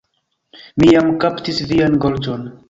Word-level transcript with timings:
Mi 0.83 0.89
jam 0.93 1.11
kaptis 1.25 1.61
vian 1.73 2.01
gorĝon. 2.07 2.51